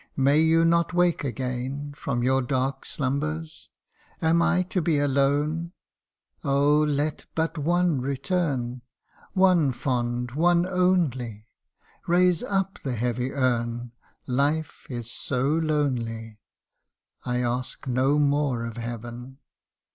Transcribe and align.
May 0.17 0.39
you 0.41 0.65
not 0.65 0.95
wake 0.95 1.23
again 1.23 1.89
CANTO 1.93 1.93
I. 1.93 1.93
15 1.93 1.93
From 1.93 2.23
your 2.23 2.41
dark 2.41 2.85
slumbers? 2.85 3.69
Am 4.19 4.41
I 4.41 4.63
to 4.63 4.81
be 4.81 4.97
alone? 4.97 5.73
Oh! 6.43 6.79
let 6.79 7.27
but 7.35 7.55
one 7.59 8.01
return 8.01 8.81
One 9.33 9.71
fond 9.71 10.31
one 10.31 10.65
only; 10.67 11.45
Raise 12.07 12.41
up 12.41 12.79
the 12.83 12.95
heavy 12.95 13.31
urn, 13.31 13.91
Life 14.25 14.87
is 14.89 15.11
so 15.11 15.43
lonely 15.47 16.39
I 17.23 17.43
ask 17.43 17.85
no 17.85 18.17
more 18.17 18.65
of 18.65 18.77
Heaven. 18.77 19.37